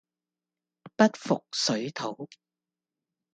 [0.95, 2.27] 不服水土